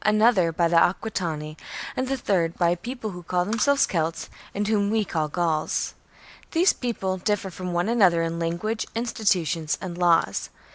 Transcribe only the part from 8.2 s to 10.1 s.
in language, institutions, and